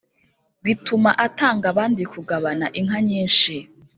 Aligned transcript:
bituma 0.65 1.11
atanga 1.25 1.65
abandi 1.73 2.03
kugabana 2.13 2.65
inka 2.79 2.99
nyinshi. 3.09 3.55